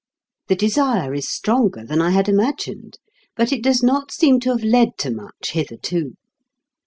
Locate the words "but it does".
3.35-3.83